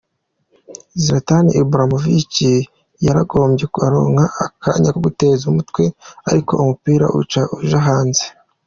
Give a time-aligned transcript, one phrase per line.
[1.03, 2.33] Zlatan Ibrahimovic
[3.05, 5.83] yaragomboye, araronka akanya ko guteza umutwe
[6.29, 8.23] ariko umupira uca uja hanze.